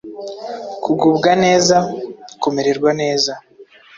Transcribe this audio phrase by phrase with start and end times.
[0.83, 1.77] Kugubwa neza:
[2.41, 3.33] kumererwa neza